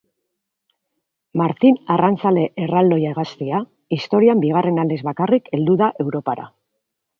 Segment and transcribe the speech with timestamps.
[1.41, 3.61] Martin Arrantzale Erraldoia hegaztia
[3.99, 6.51] historian bigarren aldiz bakarrik heldu da Europara.